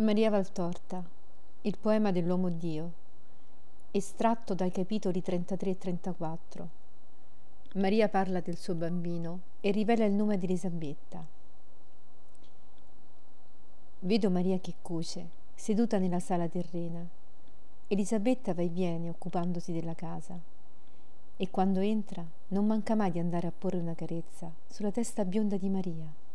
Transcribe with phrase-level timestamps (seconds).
[0.00, 1.02] Maria Valtorta,
[1.62, 2.92] il poema dell'uomo Dio,
[3.90, 6.68] estratto dai capitoli 33 e 34.
[7.74, 11.26] Maria parla del suo bambino e rivela il nome di Elisabetta.
[13.98, 17.04] Vedo Maria che cuce, seduta nella sala terrena.
[17.88, 20.38] Elisabetta va e viene occupandosi della casa
[21.36, 25.56] e quando entra non manca mai di andare a porre una carezza sulla testa bionda
[25.56, 26.26] di Maria.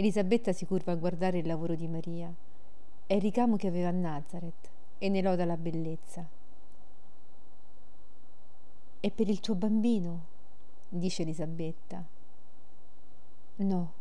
[0.00, 2.32] Elisabetta si curva a guardare il lavoro di Maria.
[3.04, 6.26] È il ricamo che aveva a Nazareth e ne loda la bellezza.
[8.98, 10.24] È per il tuo bambino,
[10.88, 12.02] dice Elisabetta.
[13.56, 13.92] No,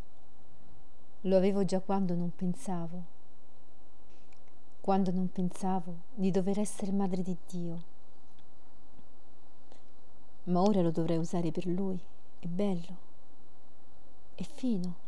[1.20, 3.04] lo avevo già quando non pensavo,
[4.80, 7.84] quando non pensavo di dover essere madre di Dio.
[10.46, 12.00] Ma ora lo dovrei usare per lui,
[12.40, 12.96] è bello,
[14.36, 15.08] è fino.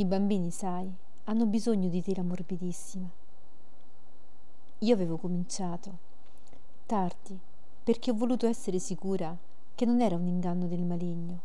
[0.00, 0.90] I bambini, sai,
[1.24, 3.06] hanno bisogno di tela morbidissima.
[4.78, 5.98] Io avevo cominciato,
[6.86, 7.38] tardi,
[7.84, 9.36] perché ho voluto essere sicura
[9.74, 11.40] che non era un inganno del maligno.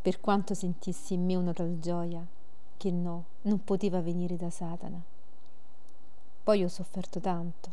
[0.00, 2.24] Per quanto sentissi in me una tal gioia,
[2.76, 5.02] che no, non poteva venire da Satana.
[6.44, 7.68] Poi ho sofferto tanto.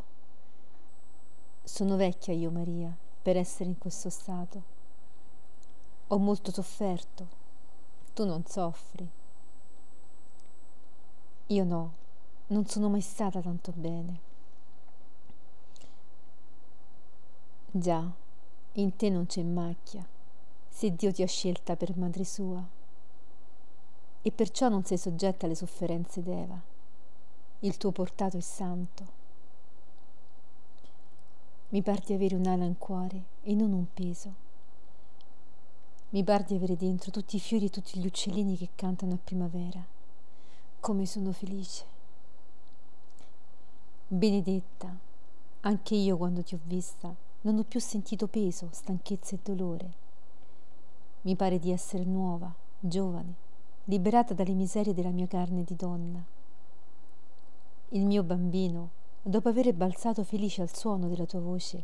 [1.64, 2.92] Sono vecchia io, Maria,
[3.22, 4.64] per essere in questo stato.
[6.08, 7.28] Ho molto sofferto.
[8.16, 9.20] Tu non soffri.
[11.52, 11.94] Io no,
[12.48, 14.20] non sono mai stata tanto bene.
[17.70, 18.10] Già,
[18.74, 20.08] in te non c'è macchia,
[20.70, 22.66] se Dio ti ha scelta per madre sua.
[24.22, 26.58] E perciò non sei soggetta alle sofferenze d'Eva.
[27.60, 29.20] Il tuo portato è santo.
[31.70, 34.34] Mi par di avere un'ala in cuore e non un peso.
[36.12, 39.20] Mi par di avere dentro tutti i fiori e tutti gli uccellini che cantano a
[39.22, 40.00] primavera
[40.82, 41.86] come sono felice.
[44.08, 44.98] Benedetta,
[45.62, 49.94] anche io quando ti ho vista non ho più sentito peso, stanchezza e dolore.
[51.22, 53.36] Mi pare di essere nuova, giovane,
[53.86, 56.24] liberata dalle miserie della mia carne di donna.
[57.90, 58.90] Il mio bambino,
[59.22, 61.84] dopo aver balzato felice al suono della tua voce,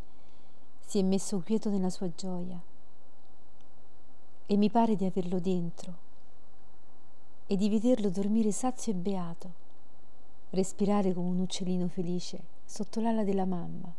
[0.83, 2.59] si è messo quieto nella sua gioia.
[4.47, 6.05] E mi pare di averlo dentro,
[7.47, 9.52] e di vederlo dormire sazio e beato,
[10.50, 13.91] respirare come un uccellino felice sotto l'ala della mamma.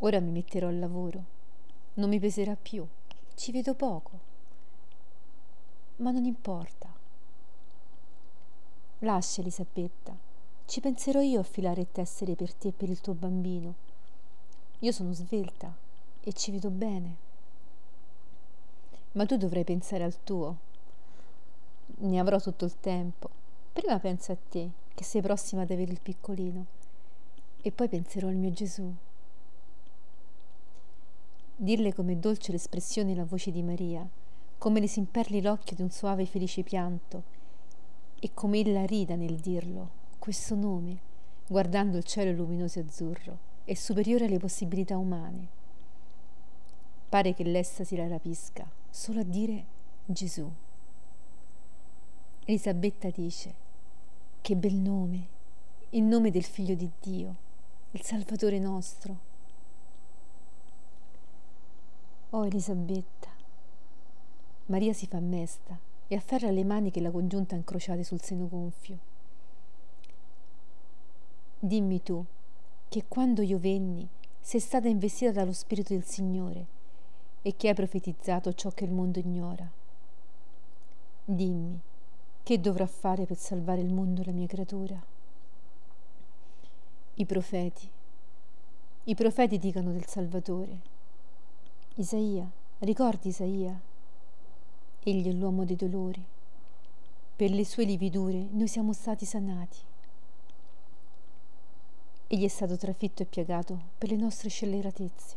[0.00, 1.24] Ora mi metterò al lavoro,
[1.94, 2.86] non mi peserà più,
[3.34, 4.20] ci vedo poco,
[5.96, 6.92] ma non importa.
[9.00, 10.14] Lascia Elisabetta,
[10.66, 13.74] ci penserò io a filare tessere per te e per il tuo bambino.
[14.80, 15.74] Io sono svelta
[16.20, 17.16] e ci vedo bene.
[19.12, 20.56] Ma tu dovrai pensare al tuo,
[21.98, 23.28] ne avrò tutto il tempo.
[23.72, 26.64] Prima penso a te, che sei prossima ad avere il piccolino,
[27.62, 28.92] e poi penserò al mio Gesù.
[31.56, 34.06] Dirle com'è dolce l'espressione la voce di Maria,
[34.58, 37.22] come le si imperli l'occhio di un suave e felice pianto,
[38.18, 40.98] e come ella rida nel dirlo, questo nome,
[41.46, 45.48] guardando il cielo luminoso e azzurro, è superiore alle possibilità umane.
[47.08, 49.64] Pare che l'estasi la rapisca solo a dire
[50.04, 50.50] Gesù.
[52.48, 53.54] Elisabetta dice,
[54.40, 55.26] che bel nome,
[55.90, 57.34] il nome del figlio di Dio,
[57.90, 59.18] il Salvatore nostro.
[62.30, 63.30] Oh Elisabetta.
[64.66, 65.76] Maria si fa mesta
[66.06, 68.98] e afferra le mani che la congiunta incrociate sul seno gonfio.
[71.58, 72.24] Dimmi tu
[72.88, 74.08] che quando io venni
[74.38, 76.66] sei stata investita dallo Spirito del Signore
[77.42, 79.68] e che hai profetizzato ciò che il mondo ignora.
[81.24, 81.85] Dimmi
[82.46, 85.04] che dovrà fare per salvare il mondo la mia creatura?
[87.14, 87.90] I profeti.
[89.02, 90.78] I profeti dicano del Salvatore.
[91.96, 92.48] Isaia,
[92.78, 93.76] ricordi Isaia?
[95.02, 96.24] Egli è l'uomo dei dolori.
[97.34, 99.78] Per le sue lividure noi siamo stati sanati.
[102.28, 105.36] Egli è stato trafitto e piagato per le nostre scelleratezze.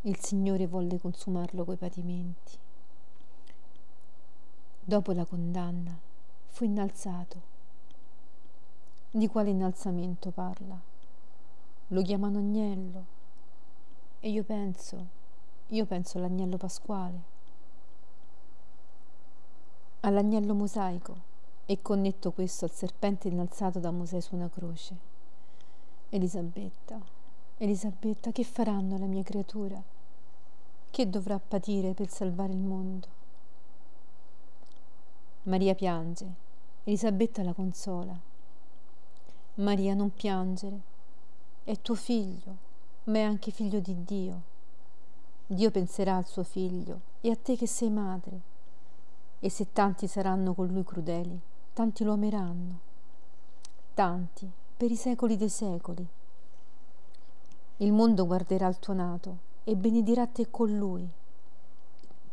[0.00, 2.62] Il Signore volle consumarlo coi patimenti
[4.86, 5.98] dopo la condanna,
[6.48, 7.52] fu innalzato.
[9.10, 10.78] Di quale innalzamento parla?
[11.88, 13.04] Lo chiamano agnello
[14.20, 15.06] e io penso,
[15.68, 17.32] io penso all'agnello pasquale,
[20.00, 21.32] all'agnello mosaico
[21.64, 25.12] e connetto questo al serpente innalzato da Mosè su una croce.
[26.10, 27.00] Elisabetta,
[27.56, 29.82] Elisabetta, che faranno la mia creatura?
[30.90, 33.23] Che dovrà patire per salvare il mondo?
[35.46, 36.26] Maria piange.
[36.84, 38.18] Elisabetta la consola.
[39.56, 40.80] Maria, non piangere.
[41.64, 42.56] È tuo figlio,
[43.04, 44.42] ma è anche figlio di Dio.
[45.46, 48.40] Dio penserà al suo figlio e a te che sei madre.
[49.38, 51.38] E se tanti saranno con lui crudeli,
[51.74, 52.78] tanti lo ameranno.
[53.92, 56.08] Tanti, per i secoli dei secoli.
[57.76, 61.06] Il mondo guarderà il tuo nato e benedirà te con lui.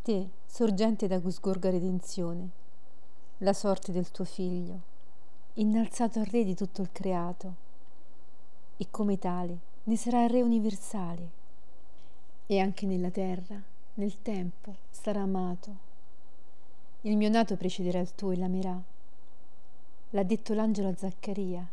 [0.02, 2.60] Te, sorgente da cui sgorga redenzione,
[3.44, 4.90] la sorte del tuo figlio
[5.54, 7.56] innalzato al Re di tutto il creato,
[8.78, 11.30] e come tale ne sarà Re universale,
[12.46, 13.60] e anche nella terra,
[13.96, 15.90] nel tempo, sarà amato.
[17.02, 18.80] Il mio nato precederà il tuo e l'amerà.
[20.12, 21.68] L'ha detto l'angelo a Zaccaria,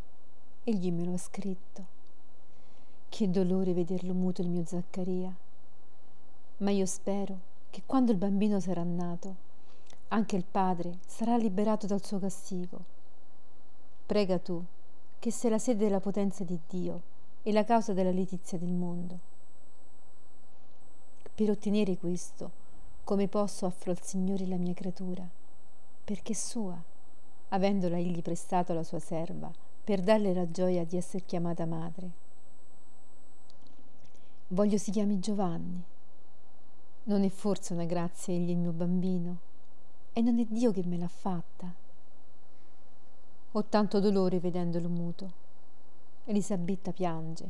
[0.65, 1.85] egli me lo ha scritto.
[3.11, 5.35] Che dolore vederlo muto il mio Zaccaria.
[6.59, 7.39] Ma io spero
[7.71, 9.47] che quando il bambino sarà nato,
[10.09, 12.97] anche il padre sarà liberato dal suo castigo
[14.09, 14.65] Prega tu,
[15.19, 17.03] che sei la sede della potenza di Dio
[17.43, 19.19] e la causa della letizia del mondo.
[21.35, 22.51] Per ottenere questo,
[23.05, 25.29] come posso offro al Signore la mia creatura,
[26.05, 26.83] perché è sua,
[27.51, 29.53] avendola egli prestato alla sua serva,
[29.85, 32.11] per darle la gioia di essere chiamata madre.
[34.49, 35.83] Voglio si chiami Giovanni.
[37.03, 39.48] Non è forse una grazia egli il mio bambino?
[40.19, 41.73] E non è Dio che me l'ha fatta?
[43.53, 45.33] Ho tanto dolore vedendolo muto.
[46.25, 47.49] Elisabetta piange.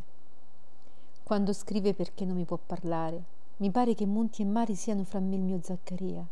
[1.22, 3.24] Quando scrive perché non mi può parlare,
[3.56, 6.22] mi pare che monti e mari siano fra me e il mio Zaccaria.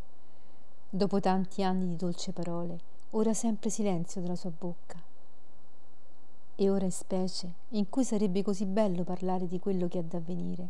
[0.91, 2.81] Dopo tanti anni di dolce parole,
[3.13, 5.03] ora sempre silenzio dalla sua bocca.
[6.55, 10.19] E ora è specie in cui sarebbe così bello parlare di quello che è da
[10.19, 10.69] avvenire.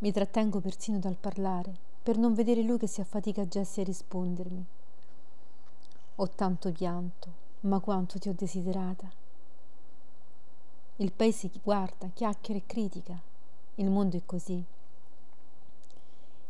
[0.00, 4.64] Mi trattengo persino dal parlare, per non vedere lui che si affatica già a rispondermi.
[6.16, 7.28] Ho tanto pianto,
[7.60, 9.10] ma quanto ti ho desiderata.
[10.96, 13.18] Il paese guarda, chiacchiera e critica.
[13.76, 14.62] Il mondo è così.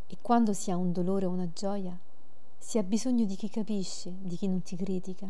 [0.09, 1.97] E quando si ha un dolore o una gioia,
[2.59, 5.29] si ha bisogno di chi capisce, di chi non ti critica.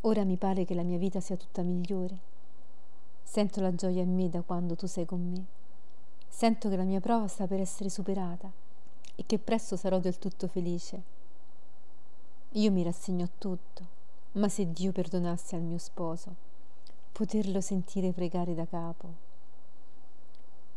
[0.00, 2.18] Ora mi pare che la mia vita sia tutta migliore.
[3.22, 5.44] Sento la gioia in me da quando tu sei con me.
[6.28, 8.63] Sento che la mia prova sta per essere superata
[9.16, 11.02] e che presto sarò del tutto felice.
[12.52, 13.94] Io mi rassegno a tutto
[14.34, 16.34] ma se Dio perdonasse al mio sposo,
[17.12, 19.22] poterlo sentire pregare da capo.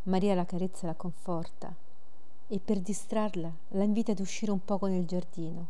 [0.04, 1.74] Maria la carezza la conforta
[2.48, 5.68] e per distrarla la invita ad uscire un poco nel giardino.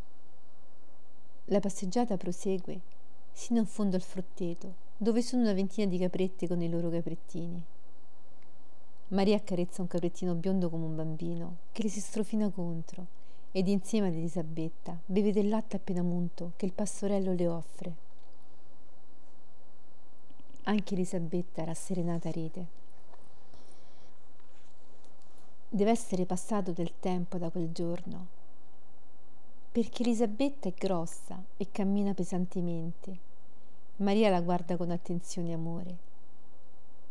[1.46, 2.96] La passeggiata prosegue
[3.32, 7.64] sino in fondo al frutteto, dove sono una ventina di caprette con i loro caprettini.
[9.10, 13.16] Maria accarezza un caprettino biondo come un bambino, che le si strofina contro
[13.54, 17.96] ed insieme ad Elisabetta beve del latte appena munto che il pastorello le offre.
[20.64, 22.66] Anche Elisabetta rasserenata ride.
[25.70, 28.28] Deve essere passato del tempo da quel giorno,
[29.72, 33.18] perché Elisabetta è grossa e cammina pesantemente.
[33.98, 36.07] Maria la guarda con attenzione e amore.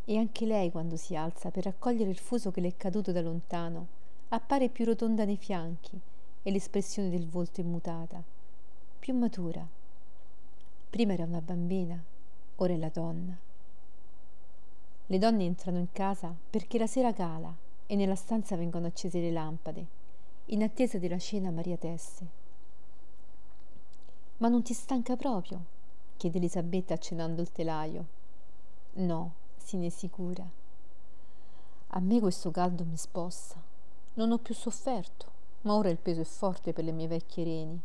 [0.09, 3.19] E anche lei, quando si alza per raccogliere il fuso che le è caduto da
[3.19, 3.87] lontano,
[4.29, 5.99] appare più rotonda nei fianchi
[6.43, 8.23] e l'espressione del volto immutata,
[8.99, 9.67] più matura.
[10.89, 12.01] Prima era una bambina,
[12.55, 13.37] ora è la donna.
[15.07, 17.53] Le donne entrano in casa perché la sera cala
[17.85, 19.85] e nella stanza vengono accese le lampade.
[20.45, 22.25] In attesa della cena Maria tesse.
[24.37, 25.61] Ma non ti stanca proprio?
[26.15, 28.05] chiede Elisabetta accennando il telaio.
[28.93, 30.47] No, ne sicura.
[31.87, 33.61] A me questo caldo mi spossa.
[34.13, 35.35] Non ho più sofferto
[35.67, 37.81] ma ora il peso è forte per le mie vecchie reni.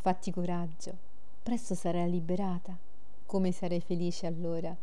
[0.00, 0.96] Fatti coraggio,
[1.42, 2.76] presto sarai liberata.
[3.26, 4.74] Come sarai felice allora?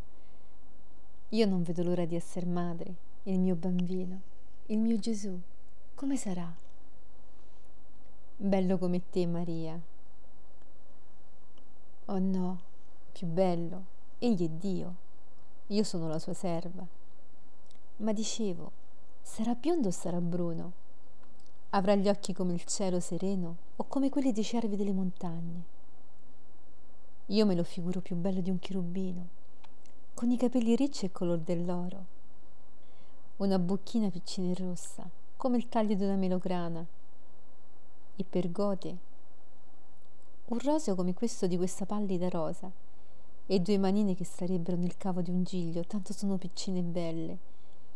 [1.29, 2.93] Io non vedo l'ora di essere madre,
[3.23, 4.19] il mio bambino,
[4.65, 5.39] il mio Gesù.
[5.95, 6.53] Come sarà?
[8.35, 9.79] Bello come te, Maria.
[12.05, 12.59] Oh no,
[13.13, 13.91] più bello.
[14.19, 14.95] Egli è Dio.
[15.67, 16.85] Io sono la sua serva.
[17.97, 18.71] Ma dicevo,
[19.21, 20.71] sarà biondo o sarà bruno?
[21.69, 25.63] Avrà gli occhi come il cielo sereno o come quelli dei cervi delle montagne.
[27.27, 29.27] Io me lo figuro più bello di un cherubino,
[30.13, 32.05] con i capelli ricci e color dell'oro,
[33.37, 36.85] una bocchina piccina e rossa, come il taglio di una melograna,
[38.15, 39.11] e per gote
[40.45, 42.69] un roseo come questo di questa pallida rosa,
[43.45, 47.37] e due manine che starebbero nel cavo di un giglio, tanto sono piccine e belle,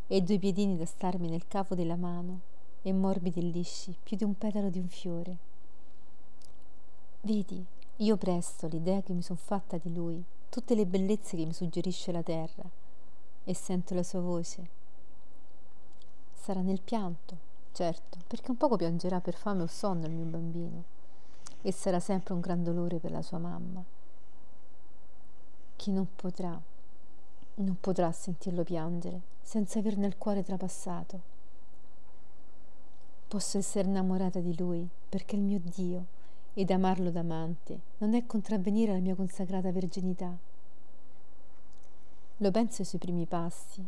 [0.08, 2.40] e due piedini da starmi nel cavo della mano,
[2.82, 5.38] e morbidi e lisci, più di un petalo di un fiore.
[7.22, 7.66] Vedi,
[7.98, 12.12] io presto l'idea che mi son fatta di lui, tutte le bellezze che mi suggerisce
[12.12, 12.64] la terra,
[13.44, 14.68] e sento la sua voce.
[16.34, 17.38] Sarà nel pianto,
[17.72, 20.84] certo, perché un poco piangerà per fame o sonno il mio bambino,
[21.62, 23.84] e sarà sempre un gran dolore per la sua mamma,
[25.78, 26.60] che non potrà,
[27.56, 31.36] non potrà sentirlo piangere senza aver nel cuore trapassato.
[33.30, 36.06] Posso essere innamorata di lui perché è il mio Dio
[36.54, 40.36] ed amarlo d'amante non è contravvenire alla mia consacrata verginità.
[42.38, 43.86] Lo penso ai suoi primi passi,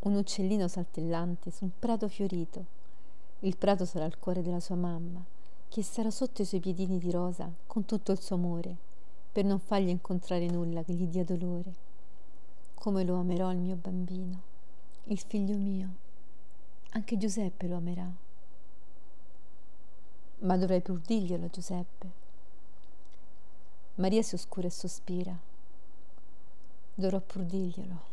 [0.00, 2.78] un uccellino saltellante su un prato fiorito.
[3.40, 5.22] Il prato sarà il cuore della sua mamma,
[5.68, 8.76] che sarà sotto i suoi piedini di rosa con tutto il suo amore,
[9.32, 11.88] per non fargli incontrare nulla che gli dia dolore.
[12.74, 14.40] Come lo amerò il mio bambino,
[15.04, 15.88] il figlio mio.
[16.90, 18.10] Anche Giuseppe lo amerà.
[20.38, 22.10] Ma dovrei pur dirglielo a Giuseppe.
[23.96, 25.48] Maria si oscura e sospira
[27.00, 28.08] dovrò pur dirglielo.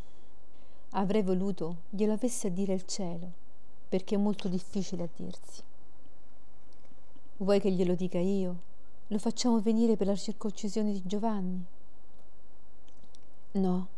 [0.90, 3.30] Avrei voluto glielo avesse a dire il cielo,
[3.88, 5.62] perché è molto difficile a dirsi.
[7.36, 8.66] Vuoi che glielo dica io?
[9.10, 11.64] Lo facciamo venire per la circoncisione di Giovanni?
[13.52, 13.88] No,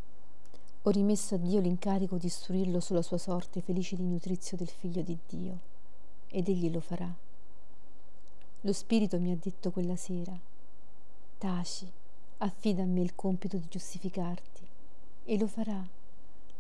[0.83, 5.03] ho rimesso a Dio l'incarico di istruirlo sulla sua sorte felice di nutrizio del figlio
[5.03, 5.59] di Dio,
[6.29, 7.13] ed egli lo farà.
[8.61, 10.39] Lo Spirito mi ha detto quella sera,
[11.39, 11.91] taci,
[12.39, 14.65] affida a me il compito di giustificarti
[15.25, 15.85] e lo farà.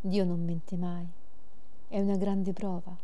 [0.00, 1.06] Dio non mente mai.
[1.86, 2.96] È una grande prova,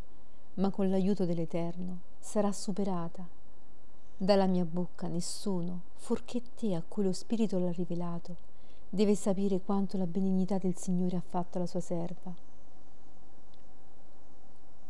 [0.55, 3.36] ma con l'aiuto dell'Eterno sarà superata.
[4.19, 8.35] Dalla mia bocca nessuno, fuorché te a cui lo Spirito l'ha rivelato,
[8.89, 12.33] deve sapere quanto la benignità del Signore ha fatto alla sua serva.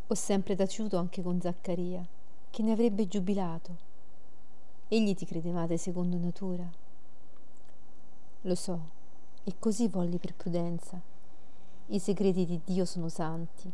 [0.07, 2.07] Ho sempre taciuto anche con Zaccaria,
[2.49, 3.75] che ne avrebbe giubilato.
[4.87, 6.65] Egli ti credevate secondo natura.
[8.43, 8.79] Lo so,
[9.43, 11.01] e così volli per prudenza.
[11.87, 13.69] I segreti di Dio sono santi.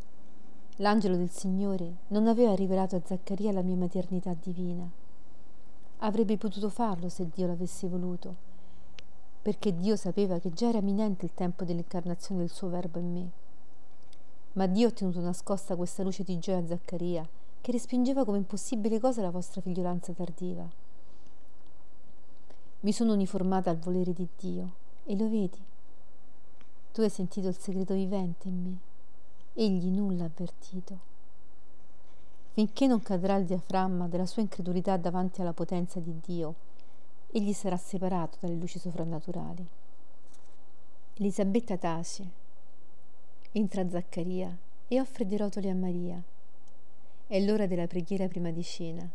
[0.78, 5.02] L'angelo del Signore non aveva rivelato a Zaccaria la mia maternità divina.
[6.06, 8.36] Avrebbe potuto farlo se Dio l'avesse voluto,
[9.42, 13.32] perché Dio sapeva che già era imminente il tempo dell'incarnazione del suo Verbo in me.
[14.54, 17.26] Ma Dio ha tenuto nascosta questa luce di gioia a Zaccaria,
[17.62, 20.70] che respingeva come impossibile cosa la vostra figliolanza tardiva.
[22.82, 24.74] Mi sono uniformata al volere di Dio
[25.06, 25.64] e lo vedi?
[26.92, 28.78] Tu hai sentito il segreto vivente in me.
[29.54, 31.13] Egli nulla ha avvertito.
[32.54, 36.56] Finché non cadrà il diaframma della sua incredulità davanti alla potenza di Dio,
[37.32, 39.68] egli sarà separato dalle luci sovrannaturali.
[41.16, 42.30] Elisabetta tace,
[43.52, 44.56] entra Zaccaria
[44.88, 46.22] e offre dei rotoli a Maria.
[47.26, 49.10] È l'ora della preghiera prima di cena.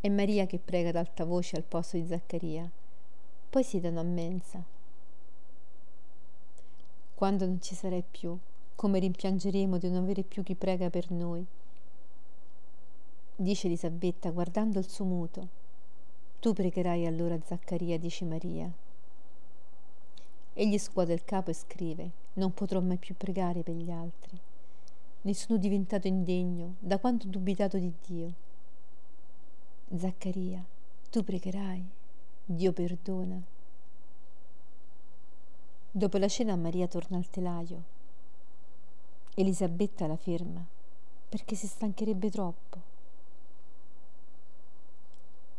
[0.00, 2.70] È Maria che prega ad alta voce al posto di Zaccaria
[3.56, 4.62] poi siedono a mensa.
[7.14, 8.36] Quando non ci sarai più,
[8.74, 11.42] come rimpiangeremo di non avere più chi prega per noi?
[13.38, 15.48] Dice Elisabetta guardando il suo muto.
[16.40, 18.72] Tu pregherai allora Zaccaria, dice Maria.
[20.54, 24.40] Egli scuote il capo e scrive, non potrò mai più pregare per gli altri.
[25.20, 28.32] Ne sono diventato indegno da quanto ho dubitato di Dio.
[29.94, 30.64] Zaccaria,
[31.10, 31.84] tu pregherai.
[32.46, 33.38] Dio perdona.
[35.90, 37.82] Dopo la cena Maria torna al telaio.
[39.34, 40.64] Elisabetta la ferma
[41.28, 42.85] perché si stancherebbe troppo.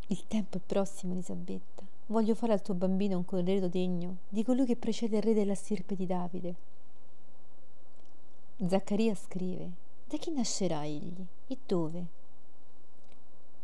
[0.10, 1.84] Il tempo è prossimo, Elisabetta.
[2.06, 5.54] Voglio fare al tuo bambino un corredo degno di colui che precede il re della
[5.54, 6.56] stirpe di Davide.
[8.66, 9.70] Zaccaria scrive:
[10.06, 12.06] Da chi nascerà egli e dove?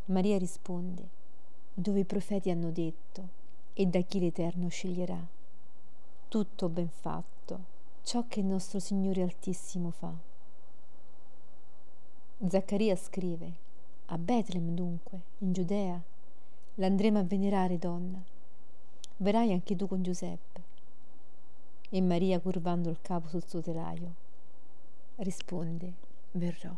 [0.05, 1.07] Maria risponde:
[1.73, 3.41] dove i profeti hanno detto
[3.73, 5.25] e da chi l'Eterno sceglierà.
[6.27, 7.59] Tutto ben fatto,
[8.03, 10.13] ciò che il nostro Signore Altissimo fa.
[12.45, 13.53] Zaccaria scrive,
[14.07, 16.01] a Betlem dunque, in Giudea,
[16.75, 18.21] l'andremo a venerare, donna.
[19.17, 20.61] Verrai anche tu con Giuseppe.
[21.89, 24.13] E Maria, curvando il capo sul suo telaio,
[25.17, 25.93] risponde,
[26.31, 26.75] verrò.